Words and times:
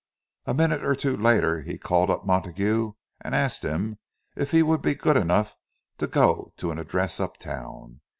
A 0.47 0.55
minute 0.55 0.83
or 0.83 0.95
two 0.95 1.15
later 1.15 1.61
he 1.61 1.77
called 1.77 2.09
up 2.09 2.25
Montague 2.25 2.93
and 3.19 3.35
asked 3.35 3.61
him 3.61 3.99
if 4.35 4.49
he 4.49 4.63
would 4.63 4.81
be 4.81 4.95
good 4.95 5.15
enough 5.15 5.55
to 5.99 6.07
go 6.07 6.49
to 6.57 6.71
an 6.71 6.79
address 6.79 7.19
uptown. 7.19 8.01